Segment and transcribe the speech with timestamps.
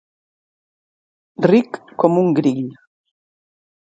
[1.51, 2.65] Ric com un grill.